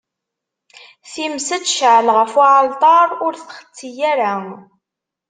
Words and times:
Times 1.11 1.47
ad 1.55 1.63
tecɛel 1.63 2.07
ɣef 2.17 2.31
uɛalṭar, 2.39 3.09
ur 3.25 3.33
txetti 3.37 3.89
ara. 4.11 4.33